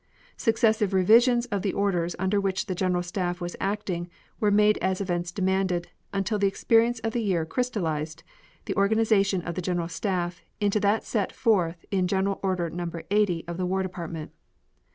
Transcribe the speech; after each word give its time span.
Successive 0.35 0.95
revisions 0.95 1.45
of 1.51 1.61
the 1.61 1.73
orders 1.73 2.15
under 2.17 2.41
which 2.41 2.65
the 2.65 2.73
General 2.73 3.03
Staff 3.03 3.39
was 3.39 3.55
acting 3.59 4.09
were 4.39 4.49
made 4.49 4.79
as 4.79 4.99
events 4.99 5.31
demanded, 5.31 5.89
until 6.11 6.39
the 6.39 6.47
experience 6.47 6.97
of 7.01 7.13
the 7.13 7.21
year 7.21 7.45
crystallized 7.45 8.23
the 8.65 8.75
organization 8.75 9.43
of 9.43 9.53
the 9.53 9.61
General 9.61 9.87
Staff 9.87 10.41
into 10.59 10.79
that 10.79 11.03
set 11.03 11.31
forth 11.31 11.85
in 11.91 12.07
General 12.07 12.39
Order 12.41 12.71
No. 12.71 12.89
80 13.11 13.43
of 13.47 13.57
the 13.57 13.65
War 13.67 13.83
Department. 13.83 14.31